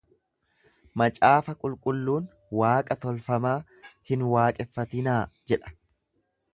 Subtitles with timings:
[1.01, 2.27] Macaafa qulqulluun
[2.61, 3.55] waaqa tolfamaa
[4.13, 5.21] hin waaqeffatinaa
[5.53, 5.77] jedha